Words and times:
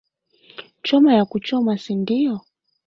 Choma 0.83 1.13
ya 1.13 1.25
kuchoma 1.25 1.77
si 1.77 1.95
ndio 1.95 2.41